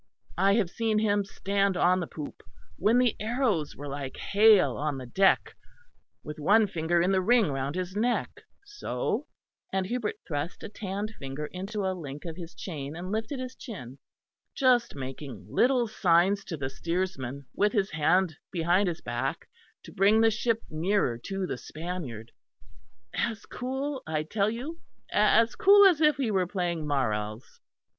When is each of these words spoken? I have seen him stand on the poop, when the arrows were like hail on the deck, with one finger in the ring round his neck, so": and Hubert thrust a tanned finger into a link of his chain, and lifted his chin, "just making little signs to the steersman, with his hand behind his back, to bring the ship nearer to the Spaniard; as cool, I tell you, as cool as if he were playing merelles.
I 0.39 0.55
have 0.55 0.71
seen 0.71 0.97
him 0.97 1.23
stand 1.23 1.77
on 1.77 1.99
the 1.99 2.07
poop, 2.07 2.41
when 2.79 2.97
the 2.97 3.15
arrows 3.19 3.75
were 3.75 3.87
like 3.87 4.17
hail 4.17 4.75
on 4.75 4.97
the 4.97 5.05
deck, 5.05 5.55
with 6.23 6.39
one 6.39 6.65
finger 6.65 6.99
in 7.03 7.11
the 7.11 7.21
ring 7.21 7.51
round 7.51 7.75
his 7.75 7.95
neck, 7.95 8.41
so": 8.65 9.27
and 9.71 9.85
Hubert 9.85 10.15
thrust 10.27 10.63
a 10.63 10.69
tanned 10.69 11.13
finger 11.19 11.45
into 11.45 11.81
a 11.85 11.93
link 11.93 12.25
of 12.25 12.35
his 12.35 12.55
chain, 12.55 12.95
and 12.95 13.11
lifted 13.11 13.39
his 13.39 13.55
chin, 13.55 13.99
"just 14.55 14.95
making 14.95 15.45
little 15.47 15.87
signs 15.87 16.43
to 16.45 16.57
the 16.57 16.71
steersman, 16.71 17.45
with 17.53 17.73
his 17.73 17.91
hand 17.91 18.35
behind 18.51 18.89
his 18.89 19.01
back, 19.01 19.47
to 19.83 19.91
bring 19.93 20.21
the 20.21 20.31
ship 20.31 20.63
nearer 20.71 21.19
to 21.19 21.45
the 21.45 21.59
Spaniard; 21.59 22.31
as 23.13 23.45
cool, 23.45 24.01
I 24.07 24.23
tell 24.23 24.49
you, 24.49 24.79
as 25.11 25.53
cool 25.55 25.85
as 25.85 26.01
if 26.01 26.15
he 26.15 26.31
were 26.31 26.47
playing 26.47 26.87
merelles. 26.87 27.59